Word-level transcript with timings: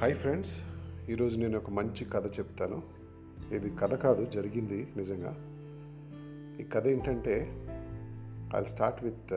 Hi 0.00 0.14
friends 0.14 0.62
ఈరోజు 1.10 1.38
నేను 1.38 1.58
ఒక 1.58 1.70
మంచి 1.70 2.04
కథ 2.04 2.38
చెప్తాను. 2.38 2.82
ఇది 3.54 3.70
కథ 3.70 3.94
కాదు 3.94 4.24
జరిగింది 4.24 4.88
నిజంగా. 4.96 5.36
ఈ 6.60 6.64
కథ 6.64 6.86
ఏంటంటే 6.86 7.46
I 8.56 8.64
start 8.64 9.04
with 9.04 9.32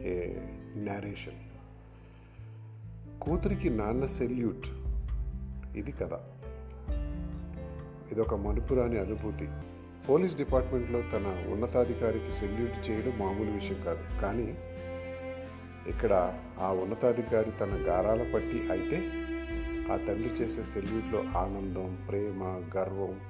a 0.00 0.34
narration 0.74 1.34
కూతురికి 3.20 3.70
నాన్న 3.70 4.06
సెల్యూట్. 4.06 4.66
ఇది 5.76 5.92
కథ. 5.92 6.12
ఇదొక 8.12 8.34
మనుపురాని 8.34 8.98
అనుభూతి. 8.98 9.48
పోలీస్ 10.08 10.36
డిపార్ట్మెంట్లో 10.36 11.00
తన 11.00 11.46
ఉన్నతాధికారికి 11.52 12.32
సెల్యూట్ 12.32 12.90
చేయడం 12.90 13.18
మామూలు 13.18 13.50
విషయం 13.50 13.82
కాదు. 13.84 14.20
కానీ 14.20 14.56
ఇక్కడ 15.88 16.34
ఆ 16.60 16.72
ఉన్నతాధికారి 16.72 17.50
తన 17.50 17.68
గారాల 17.86 18.32
పట్టి 18.34 18.72
అయితే 18.72 19.10
ఆ 19.92 19.96
తండ్రి 19.96 20.30
చేసే 20.42 20.64
సెల్యూట్లో 20.64 21.24
ఆనందం 21.38 21.98
ప్రేమ 22.08 22.60
గర్వం 22.78 23.20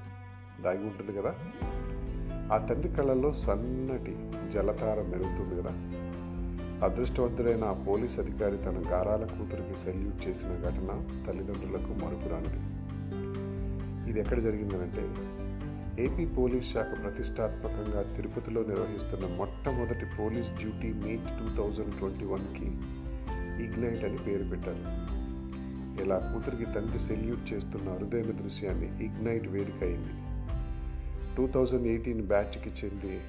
దాగి 0.62 0.84
ఉంటుంది 0.84 1.12
కదా. 1.12 1.34
ఆ 2.52 2.59
తండ్రి 2.59 2.92
కళ్ళల్లో 2.92 3.33
సన్నటి 3.33 4.16
జలతార 4.51 5.02
మెరుగుతుంది 5.02 5.62
కదా. 5.62 5.73
అదృష్టవంతుడైన 6.87 7.65
ఆ 7.65 7.73
పోలీస్ 7.73 8.19
అధికారి 8.19 8.56
తన 8.56 8.83
గారాల 8.92 9.25
కూతురికి 9.25 9.77
సెల్యూట్ 9.77 10.28
చేసిన 10.28 10.50
ఘటన 10.50 11.23
తల్లిదండ్రులకు 11.27 12.05
మరుపురానిది 12.05 12.61
ఇది 14.11 14.20
ఎక్కడ 14.20 14.39
జరిగిందనంటే 14.39 15.03
ఏపీ 16.01 16.27
పోలీస్ 16.27 16.73
శాఖ 16.73 17.02
ప్రతిష్టాత్మకంగా 17.02 18.16
తిరుపతిలో 18.16 18.62
నిర్వహిస్తున్న 18.62 19.37
మొట్టమొదటి 19.37 20.06
police 20.19 20.48
duty 20.48 20.92
meet 20.92 21.23
two 21.23 21.56
thousand 21.56 21.98
twenty 21.98 22.24
వన్కి 22.24 22.66
ఇగ్నైట్ 23.64 24.05
అని 24.05 24.19
పేరు 24.19 24.44
పెట్టారు. 24.48 25.12
ఇలా 26.05 26.19
కూతురికి 26.19 26.64
తండ్రి 26.64 26.98
సెల్యూట్ 26.98 27.53
చేస్తున్న 27.53 27.89
అరుదైన 27.89 28.31
దృశ్యాన్ని 28.31 29.05
ఇగ్నైట్ 29.05 29.48
వేదిక 29.48 29.84
అయింది. 29.84 30.12
టూ 31.36 31.47
థౌజండ్ 31.47 31.86
ఎయిటీన్ 31.86 32.22
బ్యాచ్కి 32.22 32.70
చెంది 32.70 33.20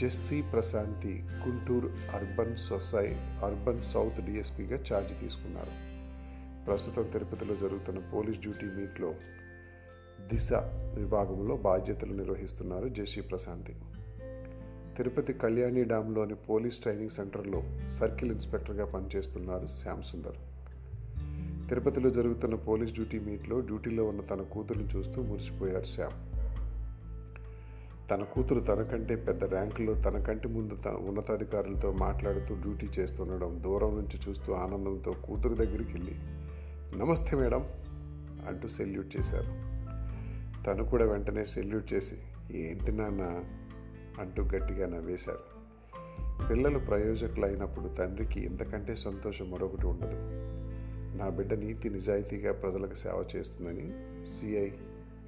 జెస్సీ 0.00 0.42
ప్రశాంతి 0.42 1.24
గుంటూరు 1.48 1.88
అర్బన్ 1.88 2.56
సొసై 2.56 3.06
అర్బన్ 3.44 3.82
సౌత్ 3.82 4.20
డిఎస్పీగా 4.20 4.76
ఛార్జ్ 4.76 5.20
తీసుకున్నారు. 5.20 5.90
ప్రస్తుతం 6.66 7.02
తిరుపతిలో 7.02 7.54
జరుగుతున్న 7.54 7.98
పోలీస్ 7.98 8.38
డ్యూటీ 8.38 8.66
మీట్లో 8.66 9.14
దిశ 10.30 10.52
విభాగంలో 10.94 11.56
బాధ్యతలు 11.56 12.12
నిర్వహిస్తున్నారు 12.12 12.88
జేసీ 12.88 13.20
ప్రశాంతి. 13.20 13.76
తిరుపతి 14.96 15.32
కళ్యాణి 15.32 15.84
డ్యాంలోని 15.84 16.34
పోలీస్ 16.34 16.78
ట్రైనింగ్ 16.78 17.10
సెంటర్లో 17.10 17.62
సర్కిల్ 17.88 18.32
ఇన్స్పెక్టర్గా 18.32 18.84
పనిచేస్తున్నారు 18.84 19.66
శ్యామ్ 19.66 20.02
సుందర్. 20.02 20.36
తిరుపతిలో 21.68 22.10
జరుగుతున్న 22.10 22.54
పోలీస్ 22.54 22.92
డ్యూటీ 22.92 23.18
మీట్లో 23.18 23.60
డ్యూటీలో 23.60 24.04
ఉన్న 24.04 24.20
తన 24.20 24.42
కూతురుని 24.42 24.84
చూస్తూ 24.84 25.22
మురిసిపోయారు 25.22 25.82
శ్యామ్. 25.82 26.40
తన 28.10 28.22
కూతురు 28.22 28.60
తనకంటే 28.60 29.16
పెద్ద 29.16 29.44
ర్యాంకులో 29.44 29.94
తనకంటే 29.94 30.48
ముందు 30.48 30.74
తన 30.74 30.90
ఉన్నతాధికారులతో 30.90 31.92
మాట్లాడుతూ 31.92 32.54
డ్యూటీ 32.54 33.00
చేస్తుండడం 33.00 33.60
దూరం 33.64 33.94
నుంచి 33.94 34.20
చూస్తూ 34.28 34.52
ఆనందంతో 34.52 35.12
కూతురు 35.12 35.54
దగ్గరికి 35.54 35.92
వెళ్ళి 35.92 36.14
నమస్తే 36.98 37.36
మేడం 37.36 37.68
అంటూ 38.48 38.68
సెల్యూట్ 38.68 39.16
చేశారు. 39.18 39.79
తను 40.66 40.84
కూడా 40.84 41.04
వెంటనే 41.04 41.44
సెల్యూట్ 41.44 41.92
చేసి 41.92 42.16
ఏంటి 42.50 42.92
నాన్న? 42.92 43.44
అంటూ 44.20 44.42
గట్టిగా 44.42 44.86
నవ్వేశారు. 44.86 45.60
పిల్లలు 46.48 46.78
ప్రయోజకులు 46.78 47.46
అయినప్పుడు 47.46 47.88
తండ్రికి 47.88 48.40
ఇంతకంటే 48.40 48.94
సంతోషం 48.94 49.50
మరొకటి 49.50 49.86
ఉండదు. 49.86 50.16
నా 51.18 51.28
బిడ్డ 51.28 51.54
నీతి 51.54 51.90
నిజాయితీగా 51.90 52.52
ప్రజలకు 52.52 52.94
సేవ 52.94 53.24
చేస్తుందని 53.36 53.92
సిఐ 54.26 54.70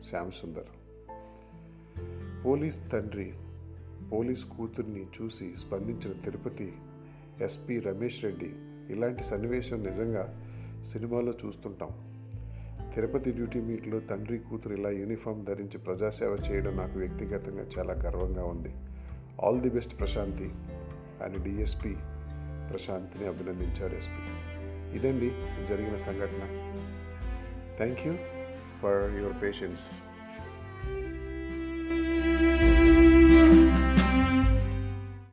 శ్యామ్ 0.04 0.32
సుందర్ 0.32 0.64
పోలీస్ 2.44 2.92
తండ్రి 2.92 3.32
పోలీస్ 4.12 4.44
కూతుర్ని 4.44 5.06
చూసి 5.22 5.56
స్పందించిన 5.56 6.12
తిరుపతి 6.12 6.72
ఎస్పి 7.40 7.80
రమేష్ 7.80 8.24
రెడ్డి 8.24 8.52
ఇలాంటి 8.92 9.24
సన్నివేశం 9.24 9.82
నిజంగా 9.82 10.42
సినిమాలో 10.84 11.34
చూస్తుంటాం. 11.46 12.11
తిరుపతి 12.94 13.32
డ్యూటీ 13.32 13.60
మీట్లో 13.60 14.00
తండ్రి 14.00 14.38
కూతురు 14.38 14.74
ఇలా 14.74 14.90
యూనిఫామ్ 14.90 15.46
ధరించి 15.46 15.78
ప్రజాసేవ 15.78 16.38
చేయడం 16.50 16.76
నాకు 16.76 16.98
వ్యక్తిగతంగా 16.98 17.66
చాలా 17.78 17.94
గర్వంగా 17.94 18.44
ఉంది. 18.44 18.72
ఆల్ 19.44 19.60
ది 19.60 19.70
బెస్ట్ 19.70 20.00
ప్రశాంతి 20.00 20.50
అని 21.24 21.38
డిఎస్పి 21.38 21.96
ప్రశాంత్ని 22.70 23.28
అభినందించారు 23.28 23.94
ఎస్పి. 23.94 24.22
ఇదండి 24.96 25.30
జరిగిన 25.66 25.96
సంఘటన. 25.96 26.42
Thank 27.76 28.00
you 28.00 28.14
for 28.82 29.14
your 29.18 29.42
patience. 29.42 29.86